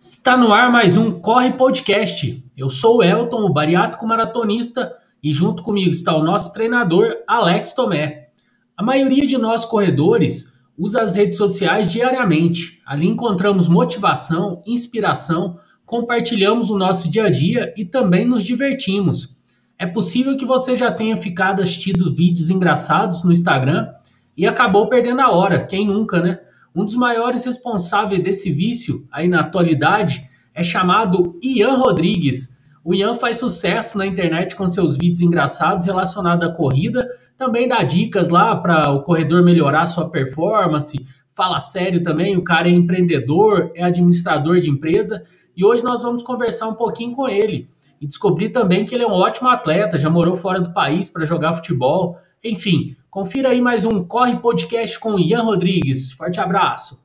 [0.00, 2.44] Está no ar mais um Corre Podcast.
[2.56, 7.72] Eu sou o Elton, o bariátrico maratonista, e junto comigo está o nosso treinador, Alex
[7.72, 8.28] Tomé.
[8.76, 12.80] A maioria de nós corredores usa as redes sociais diariamente.
[12.86, 19.36] Ali encontramos motivação, inspiração, compartilhamos o nosso dia a dia e também nos divertimos.
[19.76, 23.88] É possível que você já tenha ficado assistindo vídeos engraçados no Instagram
[24.36, 26.38] e acabou perdendo a hora, quem nunca, né?
[26.78, 32.56] Um dos maiores responsáveis desse vício aí na atualidade é chamado Ian Rodrigues.
[32.84, 37.04] O Ian faz sucesso na internet com seus vídeos engraçados relacionados à corrida,
[37.36, 42.68] também dá dicas lá para o corredor melhorar sua performance, fala sério também, o cara
[42.68, 45.24] é empreendedor, é administrador de empresa.
[45.56, 47.68] E hoje nós vamos conversar um pouquinho com ele
[48.00, 51.24] e descobrir também que ele é um ótimo atleta, já morou fora do país para
[51.24, 56.12] jogar futebol, enfim, Confira aí mais um Corre Podcast com Ian Rodrigues.
[56.12, 57.04] Forte abraço.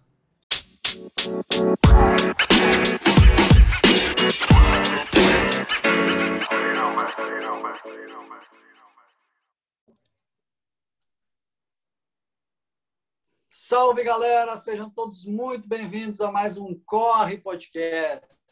[13.49, 18.42] Salve galera, sejam todos muito bem-vindos a mais um Corre Podcast.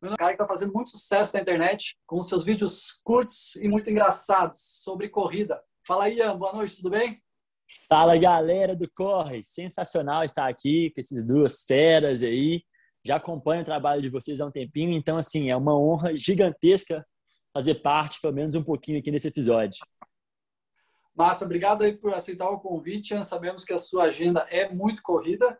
[0.00, 3.90] Meu cara que está fazendo muito sucesso na internet com seus vídeos curtos e muito
[3.90, 5.60] engraçados sobre corrida.
[5.84, 7.20] Fala aí, Ian, boa noite, tudo bem?
[7.88, 12.62] Fala galera do Corre, sensacional estar aqui com essas duas feras aí.
[13.04, 17.04] Já acompanho o trabalho de vocês há um tempinho, então assim, é uma honra gigantesca
[17.52, 19.84] fazer parte, pelo menos um pouquinho aqui nesse episódio.
[21.12, 23.14] Massa, obrigado aí por aceitar o convite.
[23.14, 23.24] Ian.
[23.24, 25.58] Sabemos que a sua agenda é muito corrida.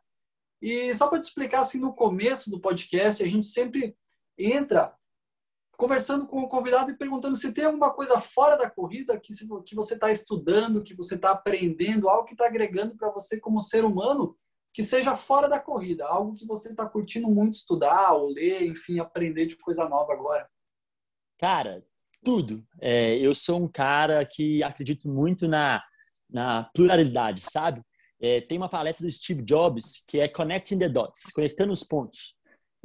[0.62, 3.96] E só para te explicar assim, no começo do podcast, a gente sempre
[4.38, 4.94] entra
[5.76, 9.32] conversando com o convidado e perguntando se tem alguma coisa fora da corrida que,
[9.64, 13.60] que você está estudando, que você está aprendendo, algo que está agregando para você como
[13.60, 14.36] ser humano,
[14.74, 18.98] que seja fora da corrida, algo que você está curtindo muito estudar ou ler, enfim,
[18.98, 20.48] aprender de coisa nova agora.
[21.38, 21.84] Cara,
[22.24, 22.66] tudo.
[22.80, 25.82] É, eu sou um cara que acredito muito na,
[26.28, 27.82] na pluralidade, sabe?
[28.20, 32.37] É, tem uma palestra do Steve Jobs que é Connecting the Dots, conectando os pontos.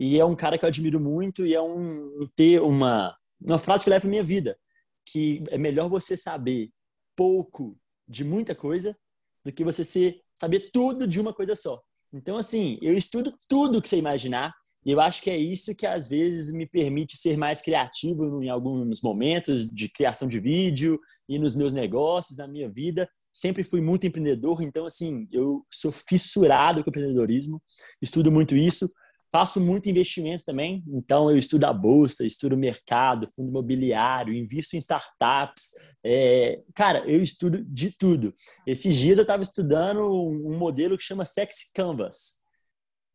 [0.03, 3.15] E é um cara que eu admiro muito e é um ter uma
[3.45, 4.57] uma frase que leva a minha vida,
[5.05, 6.69] que é melhor você saber
[7.15, 7.77] pouco
[8.07, 8.97] de muita coisa
[9.43, 11.81] do que você ser, saber tudo de uma coisa só.
[12.11, 14.53] Então, assim, eu estudo tudo que você imaginar
[14.85, 18.49] e eu acho que é isso que às vezes me permite ser mais criativo em
[18.49, 23.09] alguns momentos de criação de vídeo e nos meus negócios, na minha vida.
[23.31, 27.61] Sempre fui muito empreendedor, então, assim, eu sou fissurado com empreendedorismo,
[28.01, 28.87] estudo muito isso.
[29.33, 34.75] Faço muito investimento também, então eu estudo a bolsa, estudo o mercado, fundo imobiliário, invisto
[34.75, 35.71] em startups.
[36.05, 36.61] É...
[36.75, 38.31] Cara, eu estudo de tudo.
[38.63, 42.43] Esses dias eu estava estudando um modelo que chama Sexy Canvas,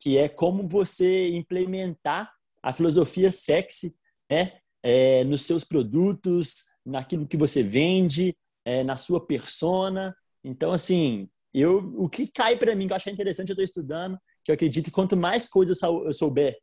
[0.00, 2.32] que é como você implementar
[2.64, 3.94] a filosofia sexy
[4.28, 10.12] né, é, nos seus produtos, naquilo que você vende, é, na sua persona.
[10.42, 14.18] Então, assim, eu, o que cai para mim que eu achei interessante, eu estou estudando
[14.48, 16.58] que eu acredito que quanto mais coisas eu souber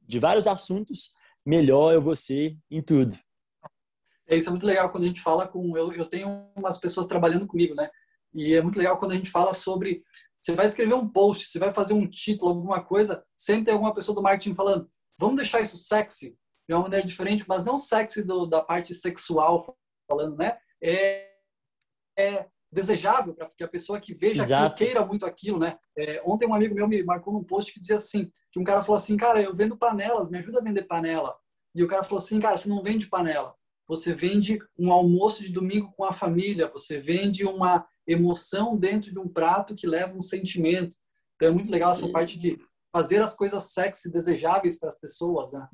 [0.00, 1.10] de vários assuntos,
[1.44, 3.16] melhor eu vou ser em tudo.
[4.28, 5.76] É, isso é muito legal quando a gente fala com.
[5.76, 7.90] Eu, eu tenho umas pessoas trabalhando comigo, né?
[8.32, 10.04] E é muito legal quando a gente fala sobre.
[10.40, 13.92] Você vai escrever um post, você vai fazer um título, alguma coisa, sempre tem alguma
[13.92, 14.88] pessoa do marketing falando:
[15.18, 16.38] vamos deixar isso sexy,
[16.68, 19.76] de uma maneira diferente, mas não sexy do, da parte sexual,
[20.08, 20.56] falando, né?
[20.80, 21.28] É,
[22.16, 24.74] é desejável para que a pessoa que veja Exato.
[24.74, 25.78] aquilo queira muito aquilo, né?
[25.96, 28.82] É, ontem um amigo meu me marcou num post que dizia assim, que um cara
[28.82, 31.34] falou assim, cara, eu vendo panelas, me ajuda a vender panela.
[31.74, 33.54] E o cara falou assim, cara, você não vende panela,
[33.88, 39.18] você vende um almoço de domingo com a família, você vende uma emoção dentro de
[39.18, 40.96] um prato que leva um sentimento.
[41.34, 42.58] Então é muito legal essa parte de
[42.92, 45.66] fazer as coisas sexy desejáveis para as pessoas, né?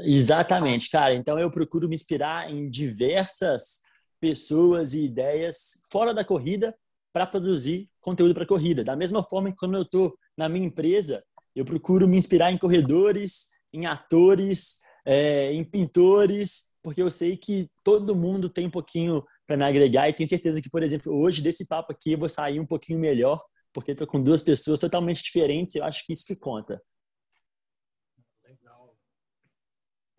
[0.00, 1.14] Exatamente, cara.
[1.14, 3.80] Então eu procuro me inspirar em diversas
[4.22, 6.72] pessoas e ideias fora da corrida
[7.12, 8.84] para produzir conteúdo para corrida.
[8.84, 11.24] Da mesma forma que quando eu estou na minha empresa,
[11.56, 17.68] eu procuro me inspirar em corredores, em atores, é, em pintores, porque eu sei que
[17.82, 21.42] todo mundo tem um pouquinho para me agregar e tenho certeza que, por exemplo, hoje
[21.42, 23.42] desse papo aqui eu vou sair um pouquinho melhor,
[23.72, 25.74] porque estou com duas pessoas totalmente diferentes.
[25.74, 26.80] Eu acho que isso que conta.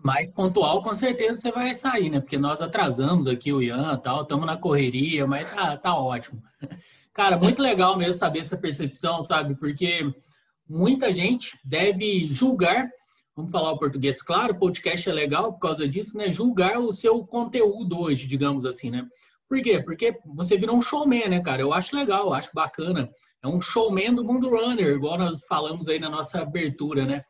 [0.03, 2.19] Mais pontual, com certeza você vai sair, né?
[2.19, 6.43] Porque nós atrasamos aqui o Ian tal, estamos na correria, mas tá, tá ótimo.
[7.13, 9.55] Cara, muito legal mesmo saber essa percepção, sabe?
[9.55, 10.13] Porque
[10.67, 12.89] muita gente deve julgar,
[13.33, 16.29] vamos falar o português claro, podcast é legal por causa disso, né?
[16.33, 19.07] Julgar o seu conteúdo hoje, digamos assim, né?
[19.47, 19.81] Por quê?
[19.81, 21.61] Porque você virou um showman, né, cara?
[21.61, 23.09] Eu acho legal, acho bacana.
[23.41, 27.23] É um showman do mundo runner, igual nós falamos aí na nossa abertura, né?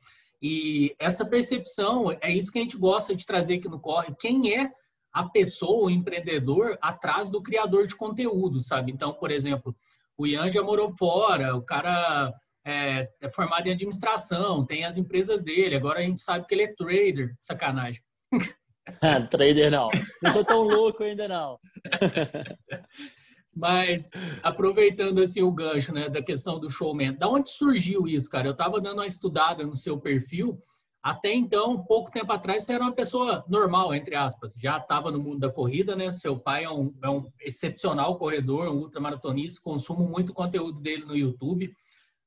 [0.43, 4.13] E essa percepção é isso que a gente gosta de trazer aqui no Corre.
[4.19, 4.69] Quem é
[5.13, 8.91] a pessoa, o empreendedor, atrás do criador de conteúdo, sabe?
[8.91, 9.73] Então, por exemplo,
[10.17, 12.33] o Ian já morou fora, o cara
[12.65, 16.63] é, é, formado em administração, tem as empresas dele, agora a gente sabe que ele
[16.63, 18.03] é trader, sacanagem.
[19.31, 19.89] trader não,
[20.21, 21.57] não sou tão louco ainda não.
[23.55, 24.09] Mas
[24.41, 28.47] aproveitando assim o gancho, né, da questão do showman, da onde surgiu isso, cara?
[28.47, 30.61] Eu estava dando uma estudada no seu perfil
[31.03, 34.53] até então, pouco tempo atrás, você era uma pessoa normal, entre aspas.
[34.53, 36.09] Já estava no mundo da corrida, né?
[36.11, 39.61] Seu pai é um, é um excepcional corredor, um ultramaratonista.
[39.61, 41.75] Consumo muito conteúdo dele no YouTube.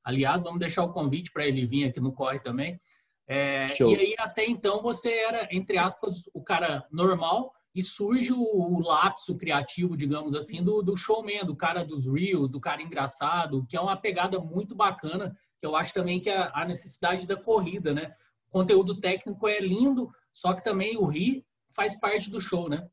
[0.03, 2.79] Aliás, vamos deixar o convite para ele vir aqui no Corre também.
[3.27, 8.41] É, e aí, até então, você era, entre aspas, o cara normal e surge o,
[8.41, 13.65] o lapso criativo, digamos assim, do, do showman, do cara dos reels, do cara engraçado,
[13.69, 17.35] que é uma pegada muito bacana, que eu acho também que é a necessidade da
[17.35, 18.13] corrida, né?
[18.49, 22.87] conteúdo técnico é lindo, só que também o ri faz parte do show, né?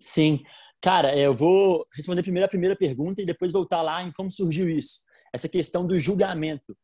[0.00, 0.42] Sim.
[0.80, 4.68] Cara, eu vou responder primeiro a primeira pergunta e depois voltar lá em como surgiu
[4.68, 5.00] isso.
[5.32, 6.76] Essa questão do julgamento.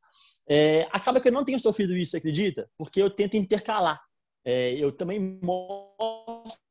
[0.48, 2.68] É, acaba que eu não tenho sofrido isso, acredita?
[2.76, 4.00] Porque eu tento intercalar.
[4.44, 6.69] É, eu também mostro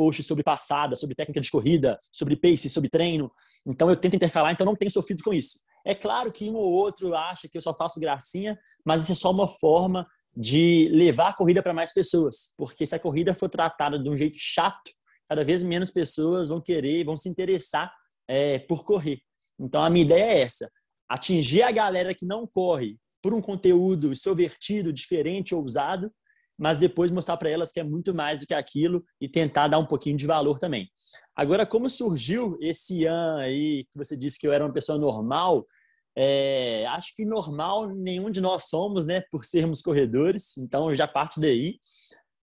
[0.00, 3.30] post sobre passada, sobre técnica de corrida, sobre pace, sobre treino.
[3.66, 5.60] Então eu tento intercalar, então não tenho sofrido com isso.
[5.84, 9.14] É claro que um ou outro acha que eu só faço gracinha, mas isso é
[9.14, 10.06] só uma forma
[10.36, 12.54] de levar a corrida para mais pessoas.
[12.56, 14.90] Porque se a corrida for tratada de um jeito chato,
[15.28, 17.92] cada vez menos pessoas vão querer, vão se interessar
[18.28, 19.20] é, por correr.
[19.58, 20.70] Então a minha ideia é essa:
[21.08, 26.12] atingir a galera que não corre por um conteúdo extrovertido, diferente, ousado,
[26.58, 29.78] mas depois mostrar para elas que é muito mais do que aquilo e tentar dar
[29.78, 30.90] um pouquinho de valor também.
[31.34, 35.66] Agora, como surgiu esse ano aí que você disse que eu era uma pessoa normal?
[36.14, 41.40] É, acho que normal nenhum de nós somos, né, por sermos corredores, então já parte
[41.40, 41.78] daí.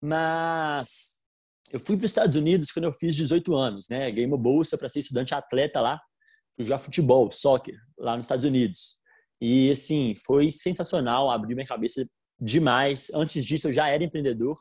[0.01, 1.16] Mas
[1.71, 4.10] eu fui para os Estados Unidos quando eu fiz 18 anos, né?
[4.12, 6.00] Ganhei uma bolsa para ser estudante atleta lá,
[6.56, 8.98] fui jogar futebol, soccer, lá nos Estados Unidos.
[9.42, 12.06] E assim, foi sensacional, abriu minha cabeça
[12.40, 13.12] demais.
[13.14, 14.58] Antes disso, eu já era empreendedor.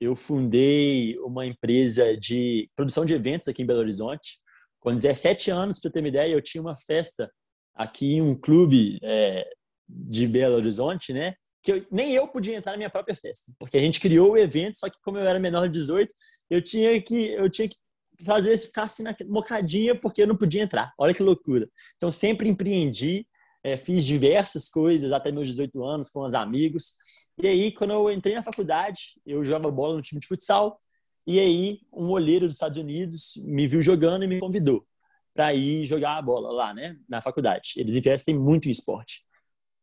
[0.00, 4.38] Eu fundei uma empresa de produção de eventos aqui em Belo Horizonte.
[4.80, 7.30] Com 17 anos, para ter uma ideia, eu tinha uma festa
[7.74, 9.48] aqui em um clube é,
[9.88, 11.34] de Belo Horizonte, né?
[11.62, 14.38] Que eu, nem eu podia entrar na minha própria festa, porque a gente criou o
[14.38, 16.12] evento, só que como eu era menor de 18,
[16.48, 17.76] eu tinha que eu tinha que
[18.24, 20.92] fazer esse ficar assim na mocadinha porque eu não podia entrar.
[20.98, 21.68] Olha que loucura.
[21.96, 23.26] Então sempre empreendi,
[23.62, 26.94] é, fiz diversas coisas até meus 18 anos com os amigos.
[27.42, 30.78] E aí, quando eu entrei na faculdade, eu jogava bola no time de futsal.
[31.26, 34.86] E aí, um olheiro dos Estados Unidos me viu jogando e me convidou
[35.34, 37.74] para ir jogar a bola lá, né, na faculdade.
[37.76, 39.24] Eles investem muito em esporte.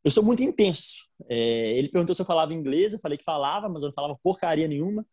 [0.03, 1.07] Eu sou muito intenso.
[1.29, 4.19] É, ele perguntou se eu falava inglês, eu falei que falava, mas eu não falava
[4.21, 5.05] porcaria nenhuma.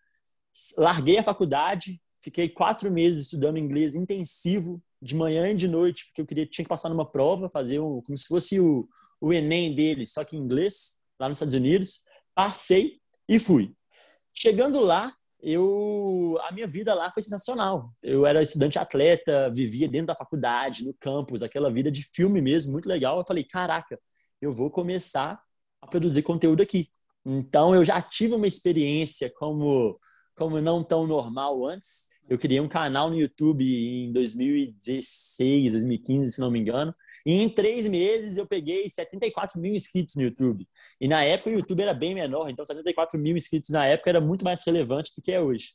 [0.77, 6.23] Larguei a faculdade, fiquei quatro meses estudando inglês intensivo, de manhã e de noite, porque
[6.23, 8.89] eu queria, tinha que passar numa prova, fazer um, como se fosse o,
[9.21, 12.05] o Enem deles, só que em inglês, lá nos Estados Unidos.
[12.35, 13.75] Passei e fui.
[14.33, 15.13] Chegando lá,
[15.43, 17.93] eu a minha vida lá foi sensacional.
[18.01, 22.73] Eu era estudante atleta, vivia dentro da faculdade, no campus, aquela vida de filme mesmo,
[22.73, 23.19] muito legal.
[23.19, 23.99] Eu falei, caraca,
[24.41, 25.41] eu vou começar
[25.81, 26.89] a produzir conteúdo aqui.
[27.27, 29.99] Então eu já tive uma experiência como
[30.35, 36.41] como não tão normal antes eu criei um canal no YouTube em 2016, 2015, se
[36.41, 36.95] não me engano.
[37.27, 40.67] E em três meses eu peguei 74 mil inscritos no YouTube.
[41.01, 44.21] E na época o YouTube era bem menor, então 74 mil inscritos na época era
[44.21, 45.73] muito mais relevante do que é hoje.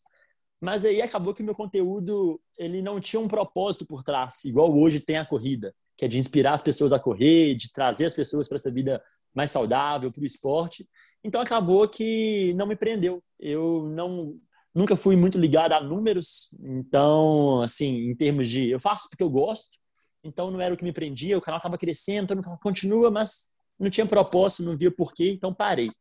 [0.60, 4.76] Mas aí acabou que o meu conteúdo ele não tinha um propósito por trás, igual
[4.76, 8.14] hoje tem a corrida, que é de inspirar as pessoas a correr, de trazer as
[8.14, 9.02] pessoas para essa vida
[9.36, 10.88] mais saudável, para o esporte.
[11.24, 13.22] Então acabou que não me prendeu.
[13.40, 14.40] Eu não
[14.78, 18.70] nunca fui muito ligado a números, então, assim, em termos de.
[18.70, 19.78] Eu faço porque eu gosto,
[20.24, 23.90] então não era o que me prendia, o canal estava crescendo, mundo continua, mas não
[23.90, 25.92] tinha propósito, não via porquê, então parei.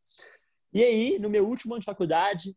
[0.71, 2.55] E aí, no meu último ano de faculdade,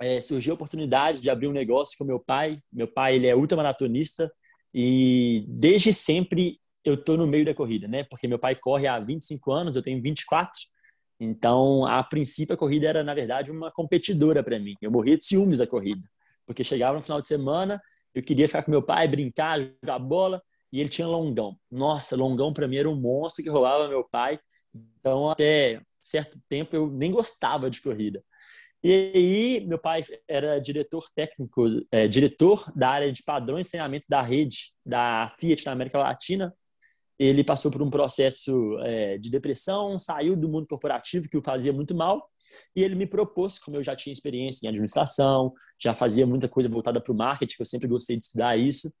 [0.00, 2.60] é, surgiu a oportunidade de abrir um negócio com meu pai.
[2.72, 4.30] Meu pai ele é ultramaratonista
[4.74, 8.04] e desde sempre eu estou no meio da corrida, né?
[8.04, 10.52] Porque meu pai corre há 25 anos, eu tenho 24.
[11.18, 14.74] Então, a princípio, a corrida era, na verdade, uma competidora para mim.
[14.80, 16.06] Eu morria de ciúmes da corrida,
[16.46, 17.80] porque chegava no final de semana,
[18.14, 20.42] eu queria ficar com meu pai, brincar, jogar bola,
[20.72, 21.56] e ele tinha longão.
[21.70, 24.38] Nossa, longão para mim era um monstro que roubava meu pai.
[24.74, 28.22] Então, até certo tempo, eu nem gostava de corrida.
[28.82, 34.06] E aí, meu pai era diretor técnico, é, diretor da área de padrões de treinamento
[34.08, 36.54] da rede da Fiat na América Latina.
[37.18, 41.72] Ele passou por um processo é, de depressão, saiu do mundo corporativo, que o fazia
[41.72, 42.28] muito mal,
[42.74, 46.68] e ele me propôs, como eu já tinha experiência em administração, já fazia muita coisa
[46.68, 48.92] voltada para o marketing, que eu sempre gostei de estudar isso,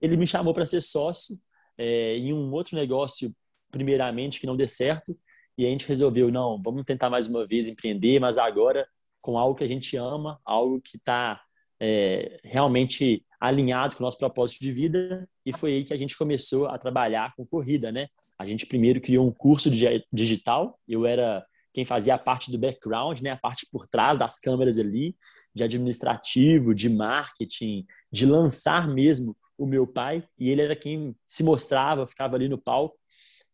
[0.00, 1.36] ele me chamou para ser sócio
[1.78, 3.34] é, em um outro negócio,
[3.70, 5.18] primeiramente, que não deu certo,
[5.56, 8.86] e a gente resolveu, não, vamos tentar mais uma vez empreender, mas agora
[9.20, 11.40] com algo que a gente ama, algo que está
[11.80, 15.28] é, realmente alinhado com o nosso propósito de vida.
[15.44, 18.06] E foi aí que a gente começou a trabalhar com corrida, né?
[18.38, 19.68] A gente primeiro criou um curso
[20.12, 20.78] digital.
[20.86, 21.44] Eu era
[21.74, 23.30] quem fazia a parte do background, né?
[23.30, 25.16] A parte por trás das câmeras ali,
[25.52, 30.24] de administrativo, de marketing, de lançar mesmo o meu pai.
[30.38, 32.96] E ele era quem se mostrava, ficava ali no palco.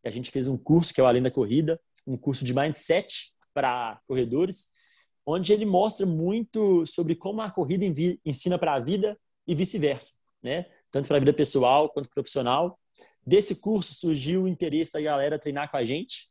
[0.05, 2.55] E a gente fez um curso que é o Além da Corrida, um curso de
[2.55, 4.67] mindset para corredores
[5.31, 7.85] onde ele mostra muito sobre como a corrida
[8.25, 9.15] ensina para a vida
[9.49, 10.13] e vice-versa,
[10.43, 10.67] né?
[10.91, 12.79] Tanto para a vida pessoal quanto profissional.
[13.27, 16.29] Desse curso surgiu o interesse da galera treinar com a gente.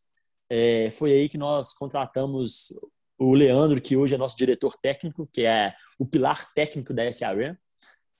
[0.49, 2.69] É, foi aí que nós contratamos
[3.17, 7.57] o Leandro, que hoje é nosso diretor técnico, que é o pilar técnico da SRM.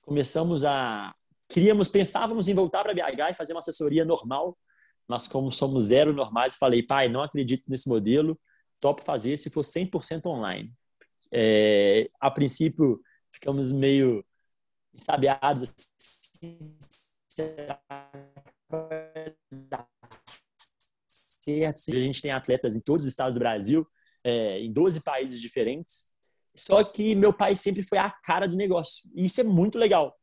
[0.02, 1.14] Começamos a
[1.48, 4.58] queríamos, pensávamos em voltar para BH e fazer uma assessoria normal,
[5.06, 8.38] mas como somos zero normais, falei, pai, não acredito nesse modelo,
[8.80, 10.70] topo fazer se for 100% online.
[11.32, 13.00] É, a princípio,
[13.32, 14.24] ficamos meio
[14.98, 16.76] sabiados assim,
[17.28, 17.78] certo.
[21.46, 23.86] A gente tem atletas em todos os estados do Brasil,
[24.22, 26.08] é, em 12 países diferentes.
[26.54, 29.08] Só que meu pai sempre foi a cara do negócio.
[29.14, 30.14] E isso é muito legal.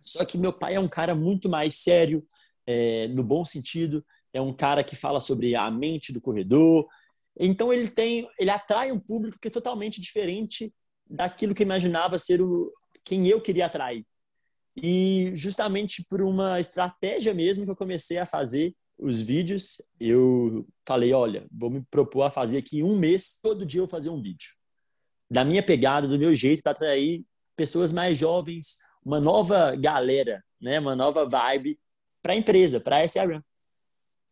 [0.00, 2.26] Só que meu pai é um cara muito mais sério,
[2.66, 4.04] é, no bom sentido.
[4.32, 6.88] É um cara que fala sobre a mente do corredor,
[7.38, 10.72] então ele tem, ele atrai um público que é totalmente diferente
[11.08, 12.72] daquilo que imaginava ser o
[13.04, 14.06] quem eu queria atrair.
[14.76, 21.12] E justamente por uma estratégia mesmo que eu comecei a fazer os vídeos, eu falei,
[21.12, 24.50] olha, vou me propor a fazer aqui um mês, todo dia eu fazer um vídeo.
[25.30, 27.24] Da minha pegada, do meu jeito, para atrair
[27.56, 31.78] pessoas mais jovens, uma nova galera, né, uma nova vibe
[32.22, 33.42] para a empresa, para a SRM.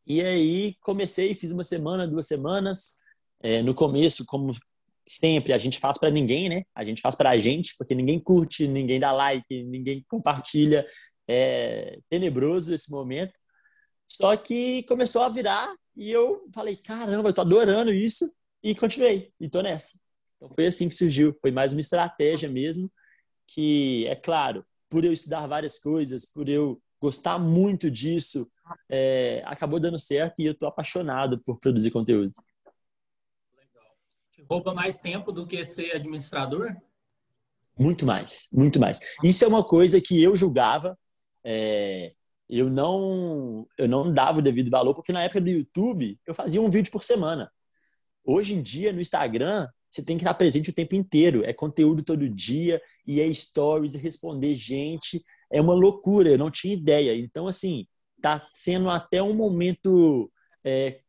[0.07, 3.01] E aí comecei, fiz uma semana, duas semanas.
[3.41, 4.53] É, no começo, como
[5.07, 6.63] sempre, a gente faz para ninguém, né?
[6.75, 10.87] A gente faz para a gente, porque ninguém curte, ninguém dá like, ninguém compartilha.
[11.29, 13.39] É tenebroso esse momento.
[14.09, 18.31] Só que começou a virar e eu falei, caramba, eu tô adorando isso
[18.63, 19.99] e continuei, e tô nessa.
[20.37, 22.91] Então foi assim que surgiu, foi mais uma estratégia mesmo,
[23.47, 28.51] que é claro, por eu estudar várias coisas, por eu gostar muito disso,
[28.89, 32.33] é, acabou dando certo e eu estou apaixonado por produzir conteúdo.
[34.49, 36.75] Rouba mais tempo do que ser administrador?
[37.79, 39.01] Muito mais, muito mais.
[39.25, 40.99] Isso é uma coisa que eu julgava,
[41.45, 42.13] é,
[42.49, 46.61] eu não eu não dava o devido valor, porque na época do YouTube eu fazia
[46.61, 47.51] um vídeo por semana.
[48.25, 51.45] Hoje em dia, no Instagram, você tem que estar presente o tempo inteiro.
[51.45, 55.23] É conteúdo todo dia, e é stories, e responder gente.
[55.51, 57.17] É uma loucura, eu não tinha ideia.
[57.17, 60.31] Então, assim, está sendo até um momento
[60.65, 61.01] é,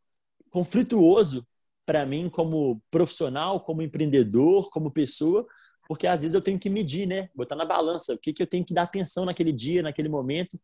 [0.50, 1.46] conflituoso
[1.86, 5.46] para mim como profissional, como empreendedor, como pessoa,
[5.88, 7.30] porque às vezes eu tenho que medir, né?
[7.36, 10.60] Botar na balança o que, que eu tenho que dar atenção naquele dia, naquele momento,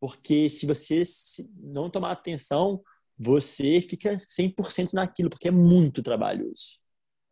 [0.00, 1.02] porque se você
[1.56, 2.82] não tomar atenção,
[3.18, 6.82] você fica 100% naquilo, porque é muito trabalhoso.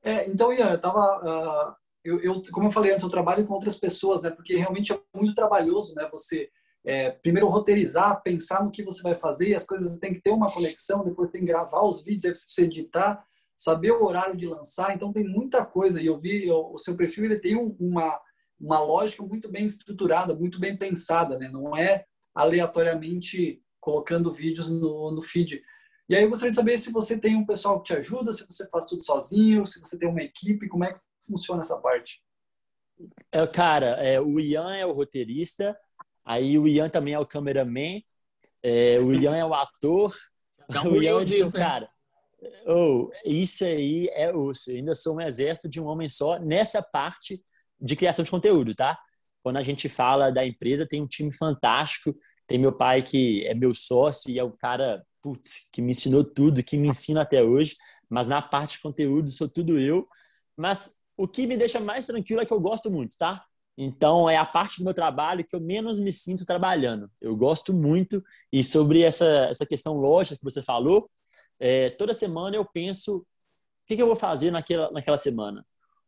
[0.02, 1.20] É, então, Ian, eu tava.
[1.22, 1.74] Uh,
[2.04, 4.30] eu, eu, como eu falei antes, eu trabalho com outras pessoas, né?
[4.30, 6.08] Porque realmente é muito trabalhoso, né?
[6.12, 6.50] Você
[6.84, 10.30] é, primeiro roteirizar, pensar no que você vai fazer, e as coisas têm que ter
[10.30, 13.26] uma conexão, depois tem que gravar os vídeos, aí você precisa editar,
[13.56, 16.94] saber o horário de lançar, então tem muita coisa, e eu vi eu, o seu
[16.94, 18.20] perfil, ele tem um, uma,
[18.60, 21.48] uma lógica muito bem estruturada, muito bem pensada, né?
[21.48, 25.62] não é aleatoriamente colocando vídeos no, no feed.
[26.08, 28.44] E aí eu gostaria de saber se você tem um pessoal que te ajuda, se
[28.44, 32.22] você faz tudo sozinho, se você tem uma equipe, como é que funciona essa parte?
[33.32, 35.76] É, cara, é, o Ian é o roteirista,
[36.24, 38.00] Aí o Ian também é o cameraman,
[38.62, 40.14] é, o Ian é o ator,
[40.86, 41.88] o Ian é o cara.
[42.66, 44.70] Oh, isso aí é osso.
[44.70, 47.42] Eu ainda sou um exército de um homem só nessa parte
[47.80, 48.98] de criação de conteúdo, tá?
[49.42, 52.14] Quando a gente fala da empresa, tem um time fantástico.
[52.46, 56.24] Tem meu pai que é meu sócio e é o cara, putz, que me ensinou
[56.24, 57.76] tudo, que me ensina até hoje.
[58.08, 60.06] Mas na parte de conteúdo sou tudo eu.
[60.56, 63.44] Mas o que me deixa mais tranquilo é que eu gosto muito, tá?
[63.76, 67.10] Então, é a parte do meu trabalho que eu menos me sinto trabalhando.
[67.20, 68.22] Eu gosto muito.
[68.52, 71.10] E sobre essa, essa questão lógica que você falou,
[71.58, 75.64] é, toda semana eu penso o que, que eu vou fazer naquela, naquela semana.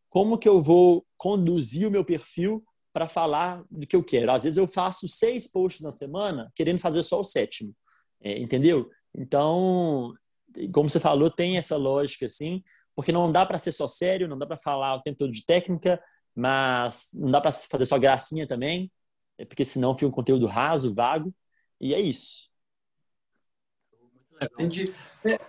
[0.08, 4.32] como que eu vou conduzir o meu perfil para falar do que eu quero.
[4.32, 7.74] Às vezes eu faço seis posts na semana querendo fazer só o sétimo,
[8.22, 8.88] é, entendeu?
[9.14, 10.14] Então,
[10.72, 12.62] como você falou, tem essa lógica assim,
[12.94, 15.44] porque não dá para ser só sério, não dá para falar o tempo todo de
[15.44, 16.02] técnica,
[16.36, 18.92] mas não dá para fazer só gracinha também,
[19.38, 21.34] é porque senão fica um conteúdo raso, vago,
[21.80, 22.50] e é isso.
[24.40, 24.94] Entendi.
[25.24, 25.40] É,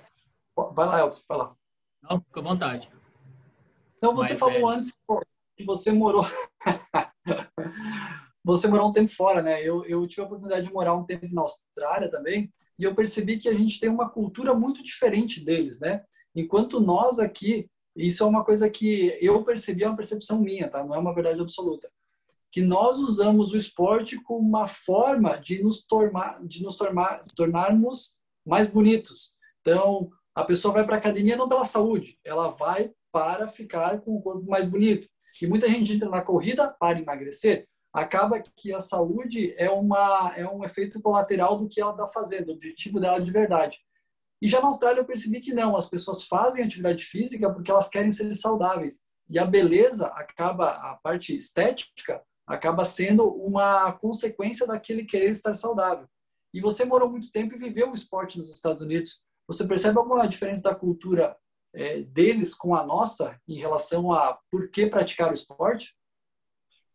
[0.55, 1.55] vai lá, Elton, vai lá.
[2.01, 2.89] Não, fica à vontade.
[3.97, 4.93] Então, você Vai, falou antes
[5.57, 6.23] que você morou
[8.45, 9.61] você morou um tempo fora, né?
[9.61, 13.37] Eu, eu tive a oportunidade de morar um tempo na Austrália também e eu percebi
[13.37, 16.05] que a gente tem uma cultura muito diferente deles, né?
[16.33, 20.83] Enquanto nós aqui, isso é uma coisa que eu percebi, é uma percepção minha, tá?
[20.83, 21.89] Não é uma verdade absoluta.
[22.51, 28.17] Que nós usamos o esporte como uma forma de nos tornar, de nos tornar, tornarmos
[28.45, 29.31] mais bonitos.
[29.61, 34.15] Então, a pessoa vai para a academia não pela saúde, ela vai para ficar com
[34.15, 35.07] o corpo mais bonito.
[35.41, 37.67] E muita gente entra na corrida para emagrecer.
[37.91, 42.49] Acaba que a saúde é, uma, é um efeito colateral do que ela está fazendo,
[42.49, 43.79] o objetivo dela de verdade.
[44.41, 47.89] E já na Austrália eu percebi que não, as pessoas fazem atividade física porque elas
[47.89, 49.03] querem ser saudáveis.
[49.29, 56.07] E a beleza acaba, a parte estética, acaba sendo uma consequência daquele querer estar saudável.
[56.53, 59.21] E você morou muito tempo e viveu o esporte nos Estados Unidos.
[59.47, 61.35] Você percebe alguma diferença da cultura
[61.73, 65.95] é, deles com a nossa em relação a por que praticar o esporte?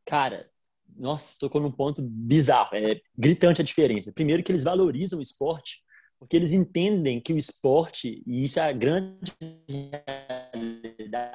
[0.05, 0.51] Cara,
[0.97, 4.13] nossa, tocou num ponto bizarro, é gritante a diferença.
[4.13, 5.82] Primeiro que eles valorizam o esporte,
[6.23, 9.33] porque eles entendem que o esporte, e isso é a grande
[9.69, 11.33] realidade,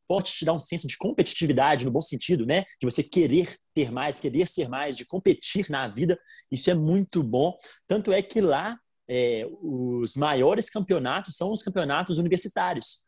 [0.00, 2.64] esporte te dá um senso de competitividade, no bom sentido, né?
[2.80, 6.18] De você querer ter mais, querer ser mais, de competir na vida.
[6.50, 7.54] Isso é muito bom.
[7.86, 8.74] Tanto é que lá
[9.06, 13.04] é, os maiores campeonatos são os campeonatos universitários.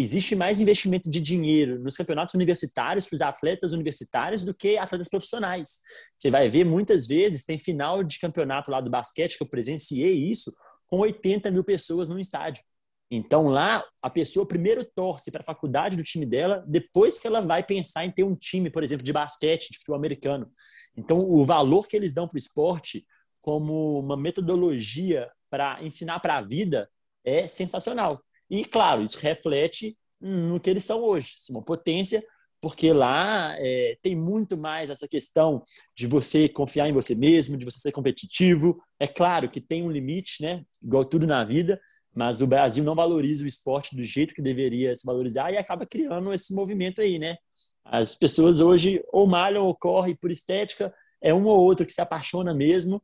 [0.00, 5.08] Existe mais investimento de dinheiro nos campeonatos universitários para os atletas universitários do que atletas
[5.08, 5.80] profissionais.
[6.16, 10.14] Você vai ver muitas vezes, tem final de campeonato lá do basquete, que eu presenciei
[10.14, 10.54] isso,
[10.86, 12.64] com 80 mil pessoas no estádio.
[13.10, 17.42] Então lá, a pessoa primeiro torce para a faculdade do time dela, depois que ela
[17.42, 20.50] vai pensar em ter um time, por exemplo, de basquete, de futebol americano.
[20.96, 23.04] Então, o valor que eles dão para o esporte
[23.42, 26.88] como uma metodologia para ensinar para a vida
[27.22, 28.22] é sensacional.
[28.50, 32.22] E, claro, isso reflete no que eles são hoje, uma potência,
[32.60, 35.62] porque lá é, tem muito mais essa questão
[35.96, 38.78] de você confiar em você mesmo, de você ser competitivo.
[38.98, 40.62] É claro que tem um limite, né?
[40.82, 41.80] Igual tudo na vida,
[42.14, 45.86] mas o Brasil não valoriza o esporte do jeito que deveria se valorizar e acaba
[45.86, 47.36] criando esse movimento aí, né?
[47.82, 52.00] As pessoas hoje ou malham ou correm por estética, é um ou outro que se
[52.00, 53.02] apaixona mesmo,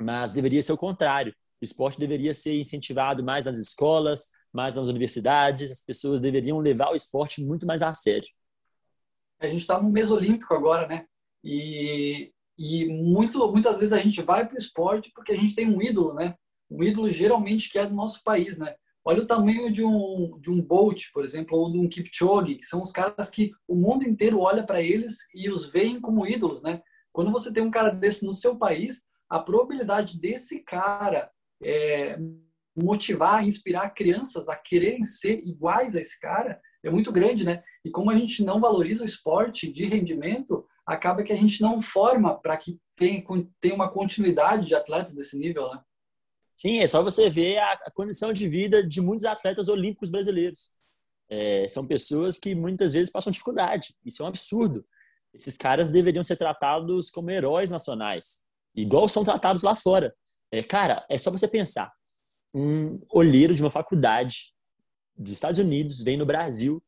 [0.00, 1.34] mas deveria ser o contrário.
[1.60, 6.92] O esporte deveria ser incentivado mais nas escolas, mais nas universidades, as pessoas deveriam levar
[6.92, 8.28] o esporte muito mais a sério.
[9.40, 11.06] A gente está no mês olímpico agora, né?
[11.42, 15.68] E, e muito, muitas vezes a gente vai para o esporte porque a gente tem
[15.68, 16.36] um ídolo, né?
[16.70, 18.74] Um ídolo geralmente que é do nosso país, né?
[19.04, 22.64] Olha o tamanho de um, de um Bolt, por exemplo, ou de um Kipchoge, que
[22.64, 26.62] são os caras que o mundo inteiro olha para eles e os veem como ídolos,
[26.62, 26.80] né?
[27.12, 31.30] Quando você tem um cara desse no seu país, a probabilidade desse cara
[31.62, 32.18] é,
[32.76, 37.62] motivar, inspirar crianças a quererem ser iguais a esse cara é muito grande, né?
[37.84, 41.80] E como a gente não valoriza o esporte de rendimento, acaba que a gente não
[41.80, 43.24] forma para que tenha,
[43.60, 45.80] tenha uma continuidade de atletas desse nível, né?
[46.54, 50.70] Sim, é só você ver a, condição de vida de muitos atletas olímpicos brasileiros.
[51.28, 53.96] É, são pessoas que muitas vezes passam dificuldade.
[54.04, 54.86] Isso é um absurdo.
[55.32, 60.14] Esses caras deveriam ser tratados como heróis nacionais, igual são tratados lá fora.
[60.52, 61.90] É, cara, é só você pensar.
[62.54, 64.54] Um olheiro de uma faculdade
[65.16, 66.82] dos Estados Unidos vem no Brasil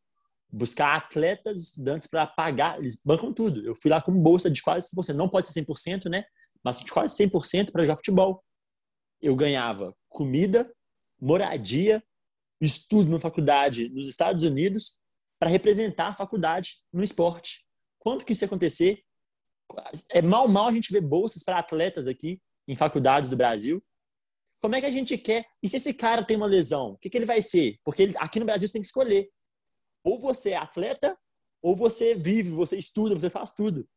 [0.48, 3.66] buscar atletas, estudantes para pagar, eles bancam tudo.
[3.66, 6.24] Eu fui lá com bolsa de quase 100%, não pode ser 100%, né?
[6.62, 8.42] Mas de quase 100% para jogar futebol.
[9.20, 10.72] Eu ganhava comida,
[11.20, 12.02] moradia,
[12.61, 14.98] estudo na faculdade nos Estados Unidos
[15.38, 17.66] para representar a faculdade no esporte.
[17.98, 19.02] Quanto que isso ia acontecer?
[20.11, 23.83] É mal, mal a gente vê bolsas para atletas aqui em faculdades do Brasil.
[24.61, 25.45] Como é que a gente quer?
[25.62, 27.79] E se esse cara tem uma lesão, o que, que ele vai ser?
[27.85, 29.29] Porque ele, aqui no Brasil você tem que escolher.
[30.05, 31.16] Ou você é atleta,
[31.62, 33.88] ou você vive, você estuda, você faz tudo.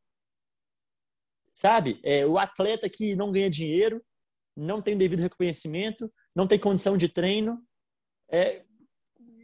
[1.53, 1.99] Sabe?
[2.03, 4.03] É, o atleta que não ganha dinheiro,
[4.55, 7.61] não tem devido reconhecimento, não tem condição de treino,
[8.31, 8.63] é,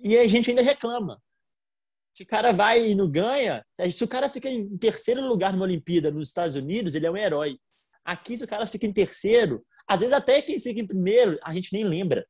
[0.03, 1.21] e a gente ainda reclama.
[2.13, 5.65] Se o cara vai e não ganha, se o cara fica em terceiro lugar numa
[5.65, 7.59] Olimpíada nos Estados Unidos, ele é um herói.
[8.05, 11.53] Aqui, se o cara fica em terceiro, às vezes até quem fica em primeiro, a
[11.53, 12.27] gente nem lembra.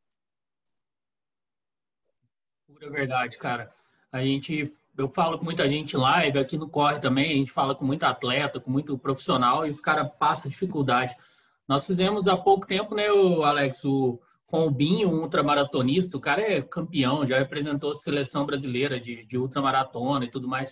[2.67, 3.73] Pura verdade, cara.
[4.11, 7.75] A gente, eu falo com muita gente live, aqui no Corre também, a gente fala
[7.75, 11.15] com muito atleta, com muito profissional, e os caras passam dificuldade.
[11.67, 16.21] Nós fizemos há pouco tempo, né, o Alex, o, com o Binho, um ultramaratonista, o
[16.21, 20.71] cara é campeão, já representou a seleção brasileira de, de ultramaratona e tudo mais.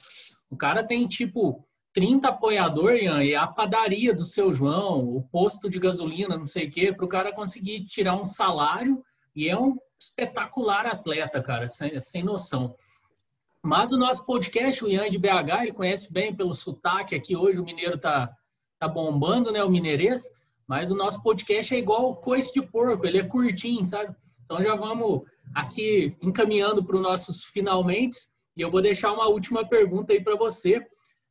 [0.49, 5.69] O cara tem, tipo, 30 apoiador, Ian, e a padaria do seu João, o posto
[5.69, 9.03] de gasolina, não sei o quê, para o cara conseguir tirar um salário,
[9.35, 12.75] e é um espetacular atleta, cara, sem, sem noção.
[13.61, 17.59] Mas o nosso podcast, o Ian de BH, ele conhece bem pelo sotaque aqui hoje,
[17.59, 18.29] o mineiro tá,
[18.79, 20.33] tá bombando, né, o mineirês,
[20.67, 24.15] mas o nosso podcast é igual o coice de porco, ele é curtinho, sabe?
[24.43, 28.17] Então já vamos aqui encaminhando para os nossos finalmente,
[28.57, 30.85] e eu vou deixar uma última pergunta aí para você.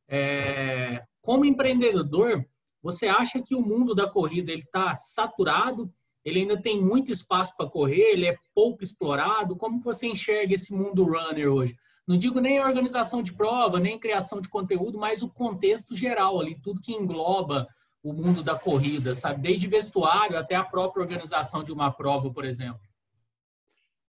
[0.07, 2.45] É, como empreendedor,
[2.81, 5.91] você acha que o mundo da corrida ele está saturado?
[6.25, 8.11] Ele ainda tem muito espaço para correr?
[8.11, 9.55] Ele é pouco explorado?
[9.55, 11.75] Como você enxerga esse mundo runner hoje?
[12.05, 16.59] Não digo nem organização de prova, nem criação de conteúdo, mas o contexto geral ali,
[16.61, 17.67] tudo que engloba
[18.03, 19.41] o mundo da corrida, sabe?
[19.41, 22.81] Desde vestuário até a própria organização de uma prova, por exemplo.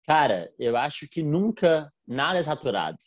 [0.06, 2.98] Cara, eu acho que nunca nada é saturado.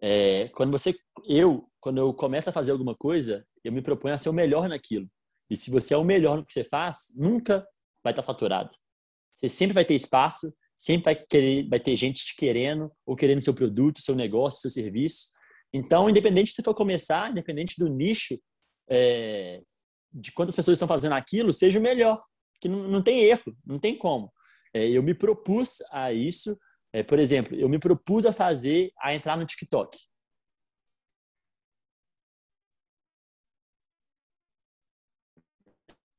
[0.00, 0.94] É, quando você,
[1.26, 4.68] eu, quando eu começo a fazer alguma coisa, eu me proponho a ser o melhor
[4.68, 5.08] naquilo.
[5.50, 7.66] E se você é o melhor no que você faz, nunca
[8.02, 8.70] vai estar saturado.
[9.32, 13.42] Você sempre vai ter espaço, sempre vai querer, vai ter gente te querendo ou querendo
[13.42, 15.26] seu produto, seu negócio, seu serviço.
[15.72, 18.38] Então, independente se você for começar, independente do nicho,
[18.88, 19.62] é,
[20.12, 22.22] de quantas pessoas estão fazendo aquilo, seja o melhor.
[22.60, 24.32] Que não, não tem erro, não tem como.
[24.74, 26.58] É, eu me propus a isso
[26.92, 29.98] é, por exemplo, eu me propus a fazer, a entrar no TikTok.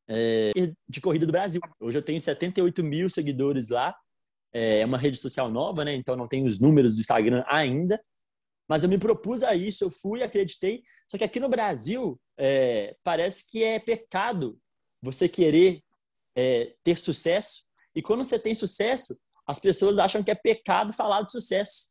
[0.08, 0.52] É,
[0.88, 1.62] de corrida do Brasil.
[1.80, 3.96] Hoje eu tenho 78 mil seguidores lá.
[4.52, 5.94] É uma rede social nova, né?
[5.94, 8.04] Então não tenho os números do Instagram ainda.
[8.68, 10.84] Mas eu me propus a isso, eu fui, acreditei.
[11.08, 14.60] Só que aqui no Brasil é, parece que é pecado
[15.02, 15.84] você querer
[16.36, 17.64] é, ter sucesso.
[17.96, 21.88] E quando você tem sucesso, as pessoas acham que é pecado falar de sucesso.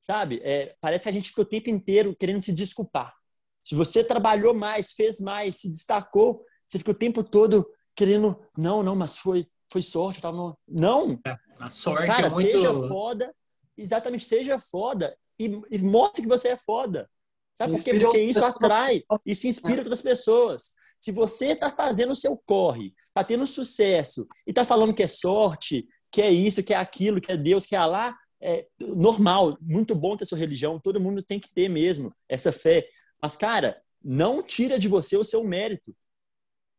[0.00, 0.40] Sabe?
[0.42, 3.14] É, parece que a gente fica o tempo inteiro querendo se desculpar.
[3.62, 8.82] Se você trabalhou mais, fez mais, se destacou, você fica o tempo todo querendo, não,
[8.82, 10.56] não, mas foi, foi sorte, tal, não.
[10.66, 11.20] Não.
[11.26, 12.50] É, a sorte Cara, é muito...
[12.50, 13.36] seja foda,
[13.76, 17.10] exatamente, seja foda e, e mostre que você é foda.
[17.54, 18.00] Sabe por quê?
[18.00, 20.72] Porque isso atrai, isso inspira outras pessoas.
[21.04, 25.06] Se você está fazendo o seu corre, está tendo sucesso e está falando que é
[25.06, 29.54] sorte, que é isso, que é aquilo, que é Deus, que é Alá, é normal,
[29.60, 32.88] muito bom ter sua religião, todo mundo tem que ter mesmo essa fé.
[33.20, 35.94] Mas, cara, não tira de você o seu mérito.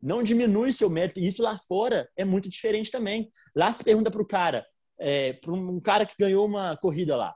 [0.02, 1.20] Não diminui seu mérito.
[1.20, 3.30] E isso lá fora é muito diferente também.
[3.56, 4.66] Lá se pergunta para o cara,
[4.98, 7.36] é, para um cara que ganhou uma corrida lá.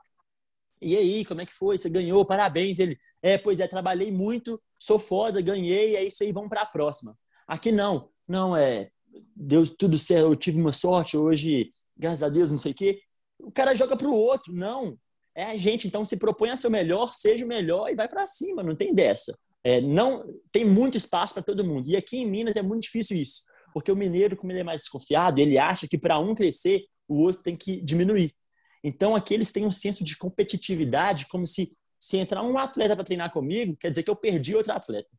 [0.82, 1.78] E aí, como é que foi?
[1.78, 2.80] Você ganhou, parabéns.
[2.80, 6.66] Ele, é, pois é, trabalhei muito, sou foda, ganhei, é isso aí, vamos para a
[6.66, 7.16] próxima.
[7.46, 8.90] Aqui não, não é,
[9.34, 13.00] deu tudo certo, eu tive uma sorte hoje, graças a Deus, não sei o quê.
[13.38, 14.96] O cara joga para o outro, não.
[15.34, 18.08] É a gente, então se propõe a ser o melhor, seja o melhor e vai
[18.08, 19.36] para cima, não tem dessa.
[19.62, 21.88] É, não tem muito espaço para todo mundo.
[21.88, 24.80] E aqui em Minas é muito difícil isso, porque o mineiro, como ele é mais
[24.80, 28.34] desconfiado, ele acha que para um crescer, o outro tem que diminuir.
[28.82, 33.04] Então aqui eles têm um senso de competitividade, como se se entrar um atleta para
[33.04, 35.14] treinar comigo, quer dizer que eu perdi outro atleta.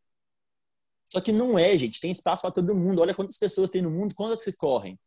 [1.11, 1.99] Só que não é, gente.
[1.99, 3.01] Tem espaço para todo mundo.
[3.01, 4.99] Olha quantas pessoas tem no mundo, quantas se correm.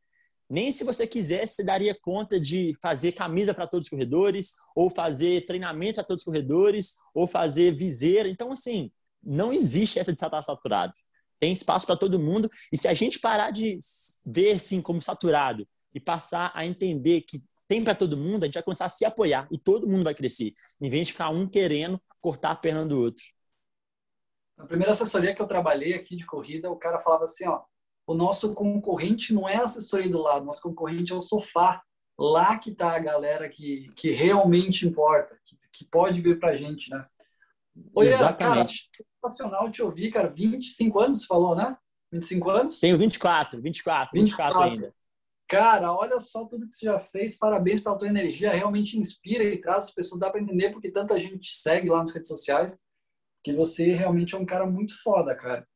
[0.49, 4.91] Nem se você quisesse, você daria conta de fazer camisa para todos os corredores, ou
[4.91, 8.29] fazer treinamento para todos os corredores, ou fazer viseira.
[8.29, 10.93] Então, assim, não existe essa de estar saturado.
[11.41, 12.51] Tem espaço para todo mundo.
[12.71, 13.79] E se a gente parar de
[14.25, 18.55] ver assim como saturado e passar a entender que tem para todo mundo, a gente
[18.55, 21.49] vai começar a se apoiar e todo mundo vai crescer, em vez de ficar um
[21.49, 23.23] querendo cortar a perna do outro.
[24.57, 27.63] Na primeira assessoria que eu trabalhei aqui de corrida, o cara falava assim, ó,
[28.07, 31.83] o nosso concorrente não é a assessoria do lado, nosso concorrente é o sofá.
[32.17, 36.89] Lá que tá a galera que, que realmente importa, que, que pode vir pra gente,
[36.89, 37.05] né?
[37.93, 38.89] Oi, Exatamente.
[38.93, 40.29] Cara, sensacional te ouvir, cara.
[40.29, 41.77] 25 anos, você falou, né?
[42.13, 42.79] 25 anos?
[42.79, 44.95] Tenho 24, 24, 24, 24 ainda.
[45.49, 47.37] Cara, olha só tudo que você já fez.
[47.37, 48.53] Parabéns pela tua energia.
[48.53, 50.21] Realmente inspira e traz as pessoas.
[50.21, 52.81] Dá para entender porque tanta gente te segue lá nas redes sociais.
[53.43, 55.67] Que você realmente é um cara muito foda, cara.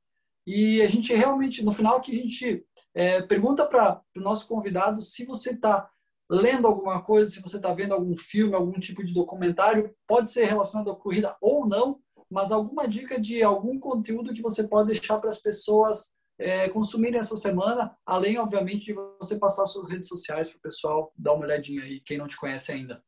[0.46, 5.02] E a gente realmente, no final, que a gente é, pergunta para o nosso convidado
[5.02, 5.90] se você está
[6.30, 10.46] lendo alguma coisa, se você está vendo algum filme, algum tipo de documentário, pode ser
[10.46, 12.00] relacionado à corrida ou não,
[12.30, 17.18] mas alguma dica de algum conteúdo que você pode deixar para as pessoas é, consumirem
[17.18, 21.44] essa semana, além, obviamente, de você passar suas redes sociais para o pessoal dar uma
[21.44, 23.02] olhadinha aí, quem não te conhece ainda.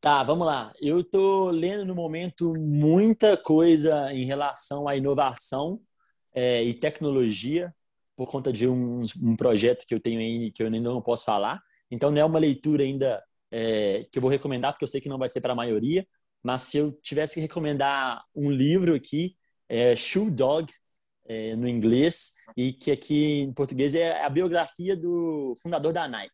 [0.00, 0.72] Tá, vamos lá.
[0.80, 5.80] Eu estou lendo no momento muita coisa em relação à inovação
[6.34, 7.74] é, e tecnologia,
[8.16, 11.24] por conta de um, um, projeto que eu tenho aí que eu ainda não posso
[11.24, 11.60] falar.
[11.90, 15.08] Então, não é uma leitura ainda é, que eu vou recomendar, porque eu sei que
[15.08, 16.06] não vai ser para a maioria,
[16.42, 19.36] mas se eu tivesse que recomendar um livro aqui,
[19.68, 20.70] é Shoe Dog,
[21.26, 26.32] é, no inglês, e que aqui em português é a biografia do fundador da Nike,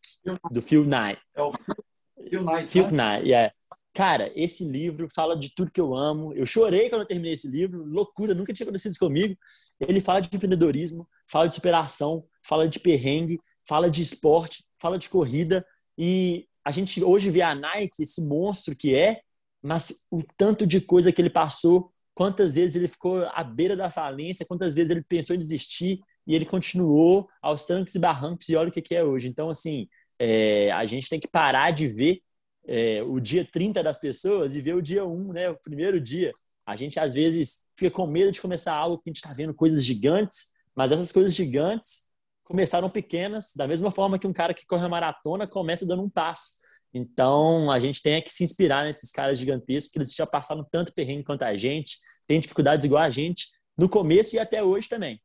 [0.51, 1.21] do Phil Knight.
[1.35, 2.71] É o Phil Knight.
[2.71, 3.17] Phil né?
[3.17, 3.53] Knight, yeah.
[3.93, 6.33] Cara, esse livro fala de tudo que eu amo.
[6.33, 9.35] Eu chorei quando eu terminei esse livro, loucura, nunca tinha acontecido isso comigo.
[9.79, 15.09] Ele fala de empreendedorismo, fala de superação, fala de perrengue, fala de esporte, fala de
[15.09, 15.65] corrida.
[15.97, 19.19] E a gente hoje vê a Nike, esse monstro que é,
[19.61, 23.89] mas o tanto de coisa que ele passou, quantas vezes ele ficou à beira da
[23.89, 28.55] falência, quantas vezes ele pensou em desistir e ele continuou aos trancos e barrancos e
[28.55, 29.27] olha o que é hoje.
[29.27, 29.87] Então, assim,
[30.19, 32.21] é, a gente tem que parar de ver
[32.67, 36.31] é, o dia 30 das pessoas e ver o dia 1, né, o primeiro dia.
[36.63, 39.51] A gente, às vezes, fica com medo de começar algo que a gente está vendo
[39.55, 42.07] coisas gigantes, mas essas coisas gigantes
[42.43, 46.09] começaram pequenas, da mesma forma que um cara que corre uma maratona começa dando um
[46.09, 46.61] passo.
[46.93, 50.93] Então, a gente tem que se inspirar nesses caras gigantescos, que eles já passaram tanto
[50.93, 55.21] perrengue quanto a gente, têm dificuldades igual a gente, no começo e até hoje também.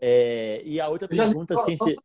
[0.00, 1.76] É, e a outra pergunta, assim...
[1.76, 1.96] Se...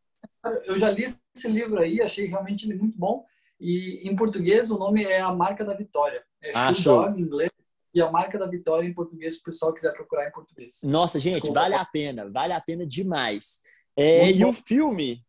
[0.65, 3.25] Eu já li esse livro aí, achei realmente ele muito bom.
[3.59, 6.23] E em português o nome é A Marca da Vitória.
[6.41, 7.09] É ah, show.
[7.09, 7.49] em inglês
[7.93, 10.81] e A Marca da Vitória em português, se o pessoal quiser procurar em português.
[10.83, 11.61] Nossa, gente, Desculpa.
[11.61, 13.61] vale a pena, vale a pena demais.
[13.95, 14.49] É, e bom.
[14.49, 15.25] o filme,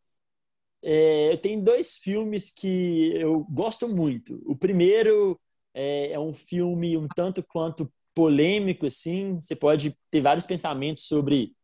[0.82, 4.42] é, eu tenho dois filmes que eu gosto muito.
[4.44, 5.40] O primeiro
[5.72, 9.38] é, é, um filme um tanto quanto polêmico, assim.
[9.38, 11.54] Você pode ter vários pensamentos sobre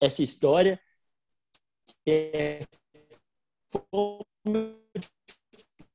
[0.00, 0.80] essa história.
[2.04, 2.62] É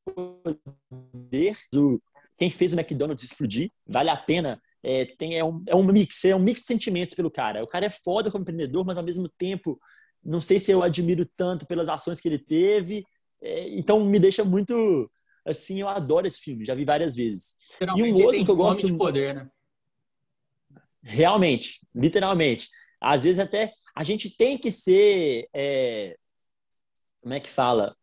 [0.06, 2.02] poder do
[2.38, 3.70] quem fez o McDonald's explodir.
[3.86, 4.62] Vale a pena.
[4.82, 7.62] É, tem, é, um, é um mix, é um mix de sentimentos pelo cara.
[7.62, 9.78] O cara é foda como empreendedor, mas ao mesmo tempo,
[10.24, 13.04] não sei se eu admiro tanto pelas ações que ele teve.
[13.42, 15.12] É, então me deixa muito
[15.46, 17.56] assim, eu adoro esse filme, já vi várias vezes.
[17.82, 19.50] E um outro que eu gosto de poder, né?
[21.02, 22.68] Realmente, literalmente.
[23.00, 26.16] Às vezes até a gente tem que ser é...
[27.22, 27.96] como é que fala?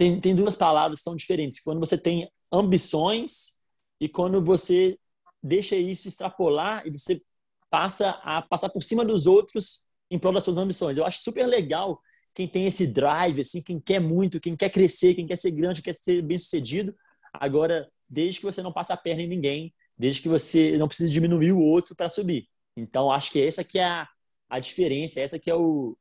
[0.00, 1.60] tem, tem duas palavras que são diferentes.
[1.60, 3.60] Quando você tem ambições
[4.00, 4.98] e quando você
[5.42, 7.20] deixa isso extrapolar e você
[7.68, 10.96] passa a passar por cima dos outros em prol das suas ambições.
[10.96, 12.00] Eu acho super legal
[12.34, 15.82] quem tem esse drive, assim, quem quer muito, quem quer crescer, quem quer ser grande,
[15.82, 16.96] quer ser bem sucedido.
[17.34, 21.12] Agora, desde que você não passe a perna em ninguém, desde que você não precise
[21.12, 22.48] diminuir o outro para subir.
[22.74, 24.08] Então, acho que essa que é a,
[24.48, 25.94] a diferença, essa que é o...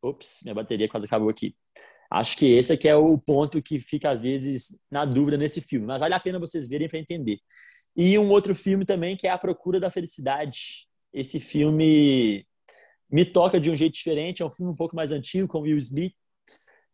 [0.00, 1.56] Ops, minha bateria quase acabou aqui.
[2.08, 5.86] Acho que esse aqui é o ponto que fica, às vezes, na dúvida nesse filme.
[5.86, 7.40] Mas vale a pena vocês verem para entender.
[7.96, 10.86] E um outro filme também, que é A Procura da Felicidade.
[11.12, 12.46] Esse filme
[13.10, 14.40] me toca de um jeito diferente.
[14.40, 16.14] É um filme um pouco mais antigo, com Will Smith.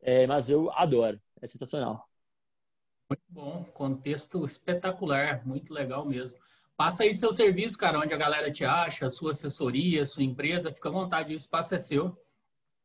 [0.01, 1.21] É, mas eu adoro.
[1.42, 2.09] É sensacional.
[3.12, 3.64] Muito bom.
[3.72, 5.46] Contexto espetacular.
[5.46, 6.38] Muito legal mesmo.
[6.77, 10.72] Passa aí seu serviço, cara, onde a galera te acha, sua assessoria, sua empresa.
[10.72, 12.16] Fica à vontade, o espaço é seu.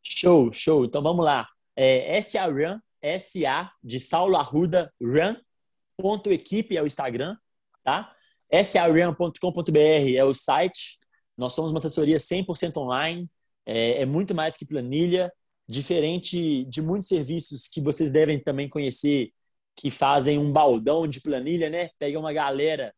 [0.04, 0.86] Show, show.
[0.86, 2.80] Então vamos lá é SA Run,
[3.20, 5.36] SA de Saulo Arruda Run,
[5.96, 7.38] ponto equipe é o Instagram,
[7.84, 8.12] tá?
[8.64, 10.98] sarun.com.br é o site.
[11.38, 13.30] Nós somos uma assessoria 100% online,
[13.64, 15.32] é, é muito mais que planilha,
[15.70, 19.32] diferente de muitos serviços que vocês devem também conhecer,
[19.78, 21.92] que fazem um baldão de planilha, né?
[22.00, 22.94] Pega uma galera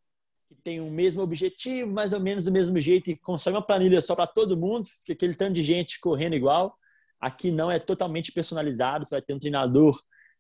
[0.48, 4.02] que tem o mesmo objetivo, mais ou menos do mesmo jeito, e constrói uma planilha
[4.02, 6.76] só para todo mundo, fica aquele tanto de gente correndo igual.
[7.20, 9.96] Aqui não é totalmente personalizado, você vai ter um treinador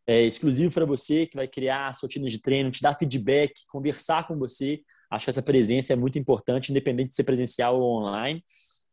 [0.07, 3.53] é, exclusivo para você, que vai criar a sua rotina de treino, te dar feedback,
[3.67, 4.81] conversar com você.
[5.11, 8.43] Acho que essa presença é muito importante, independente de ser presencial ou online.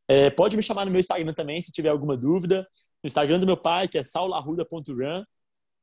[0.09, 2.69] É, pode me chamar no meu Instagram também, se tiver alguma dúvida.
[3.03, 5.25] No Instagram do meu pai, que é saularruda.run.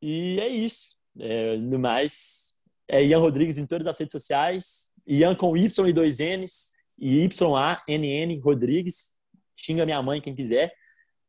[0.01, 0.97] E é isso.
[1.19, 2.55] É, no mais,
[2.87, 4.91] é Ian Rodrigues em todas as redes sociais.
[5.05, 6.73] Ian com Y e dois N's.
[6.97, 9.15] E Y-A-N-N Rodrigues.
[9.55, 10.73] Xinga minha mãe quem quiser.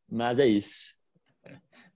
[0.09, 0.95] Mas é isso.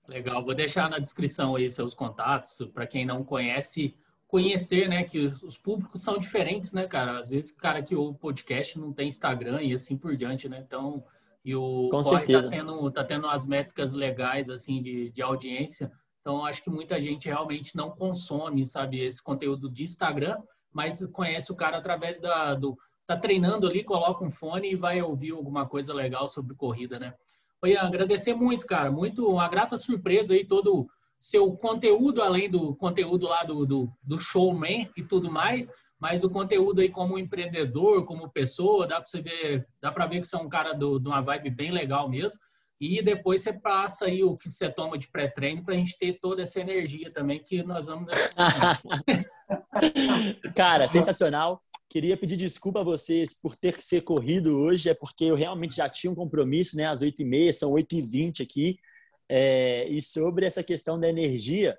[0.08, 3.95] Legal, vou deixar na descrição aí seus contatos para quem não conhece
[4.30, 7.19] conhecer, né, que os públicos são diferentes, né, cara?
[7.19, 10.63] Às vezes o cara que ouve podcast não tem Instagram e assim por diante, né?
[10.65, 11.04] Então,
[11.43, 15.91] e o Com Corre tá tendo, tá tendo as métricas legais, assim, de, de audiência.
[16.30, 20.38] Então, acho que muita gente realmente não consome, sabe, esse conteúdo de Instagram,
[20.72, 22.78] mas conhece o cara através da, do...
[23.08, 27.15] Tá treinando ali, coloca um fone e vai ouvir alguma coisa legal sobre corrida, né?
[27.63, 28.92] Oi, agradecer muito, cara.
[28.92, 30.88] Muito, uma grata surpresa aí, todo
[31.20, 36.30] seu conteúdo, além do conteúdo lá do, do, do showman e tudo mais, mas o
[36.30, 40.36] conteúdo aí como empreendedor, como pessoa, dá para você ver, dá para ver que você
[40.36, 42.39] é um cara do, de uma vibe bem legal mesmo.
[42.80, 46.18] E depois você passa aí o que você toma de pré-treino para a gente ter
[46.20, 48.10] toda essa energia também que nós vamos.
[50.56, 51.62] cara, sensacional.
[51.89, 55.76] Queria pedir desculpa a vocês por ter que ser corrido hoje, é porque eu realmente
[55.76, 56.86] já tinha um compromisso, né?
[56.86, 58.80] Às 8h30, são 8h20 aqui.
[59.28, 61.78] É, e sobre essa questão da energia,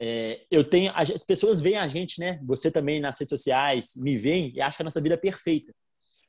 [0.00, 0.92] é, eu tenho.
[0.94, 2.40] As pessoas veem a gente, né?
[2.44, 5.74] Você também nas redes sociais me veem e acham que a nossa vida perfeita.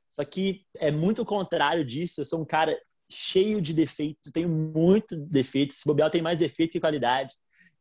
[0.09, 2.21] Só que é muito contrário disso.
[2.21, 2.77] Eu sou um cara
[3.09, 5.77] cheio de defeitos, tenho muito defeitos.
[5.77, 7.33] Se bobear, tem mais defeito que qualidade.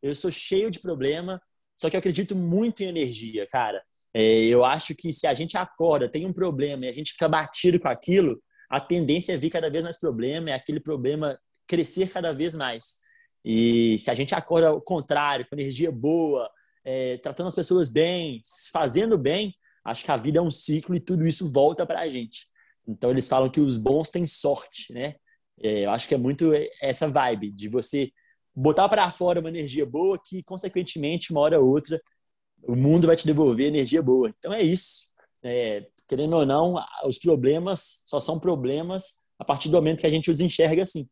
[0.02, 1.40] Eu sou cheio de problema,
[1.76, 3.82] só que eu acredito muito em energia, cara.
[4.14, 7.28] É, eu acho que se a gente acorda, tem um problema e a gente fica
[7.28, 12.10] batido com aquilo, a tendência é vir cada vez mais problema, é aquele problema crescer
[12.10, 12.96] cada vez mais.
[13.44, 16.50] E se a gente acorda ao contrário, com energia boa,
[16.84, 18.40] é, tratando as pessoas bem,
[18.72, 22.08] fazendo bem, acho que a vida é um ciclo e tudo isso volta para a
[22.08, 22.46] gente.
[22.88, 25.14] Então eles falam que os bons têm sorte, né?
[25.60, 28.10] É, eu acho que é muito essa vibe de você
[28.54, 32.00] botar para fora uma energia boa que, consequentemente, uma hora ou outra,
[32.62, 34.32] o mundo vai te devolver energia boa.
[34.38, 35.14] Então é isso.
[35.42, 40.10] É, querendo ou não, os problemas só são problemas a partir do momento que a
[40.10, 41.04] gente os enxerga assim.
[41.04, 41.10] Se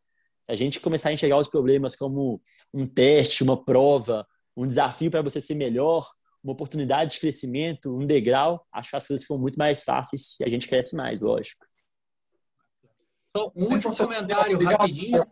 [0.52, 2.40] a gente começar a enxergar os problemas como
[2.72, 6.08] um teste, uma prova, um desafio para você ser melhor,
[6.42, 10.44] uma oportunidade de crescimento, um degrau, acho que as coisas ficam muito mais fáceis e
[10.44, 11.65] a gente cresce mais, lógico.
[13.36, 15.22] Só um último comentário rapidinho.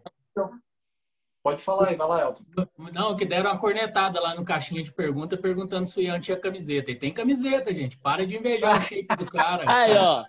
[1.43, 2.43] Pode falar aí, vai lá, Elton.
[2.93, 6.39] Não, que deram uma cornetada lá no caixinha de pergunta perguntando se o Ian tinha
[6.39, 6.91] camiseta.
[6.91, 7.99] E tem camiseta, gente.
[7.99, 9.65] Para de invejar o shape do cara.
[9.69, 10.25] Aí, ó.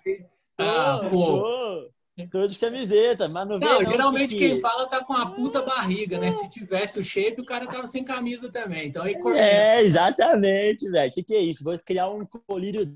[0.58, 1.40] Ah, pô.
[1.40, 4.38] Tô, tô de camiseta, mas não, não, não geralmente que...
[4.38, 6.30] quem fala tá com a puta barriga, né?
[6.30, 8.88] Se tivesse o shape, o cara tava sem camisa também.
[8.88, 9.44] Então aí corneta.
[9.44, 11.10] É, exatamente, velho.
[11.10, 11.64] O que, que é isso?
[11.64, 12.86] Vou criar um colírio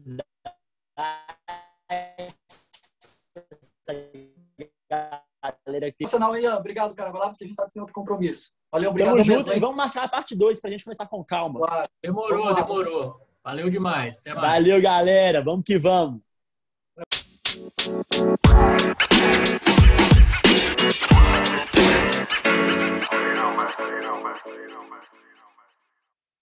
[4.90, 6.02] galera aqui.
[6.02, 7.10] Nacional, Ian, obrigado, cara.
[7.10, 8.50] Vai lá porque a gente sabe que tem outro compromisso.
[8.72, 9.12] Valeu, obrigado.
[9.14, 11.60] Tamo junto mesmo, e vamos marcar a parte 2 pra gente começar com calma.
[11.60, 11.88] Claro.
[12.02, 13.20] Demorou, lá, demorou.
[13.42, 14.18] Valeu demais.
[14.18, 14.52] Até mais.
[14.52, 15.42] Valeu, galera.
[15.42, 16.20] Vamos que vamos.
[23.10, 23.68] You know, man.
[23.78, 24.36] You know, man.
[24.46, 24.99] You know, man.